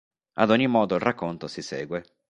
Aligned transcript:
Ad 0.39 0.49
ogni 0.49 0.65
modo 0.65 0.95
il 0.95 1.01
racconto 1.01 1.45
si 1.47 1.61
segue. 1.61 2.03